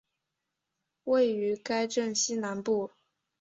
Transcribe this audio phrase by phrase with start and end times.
[1.03, 2.89] 位于该镇西南部。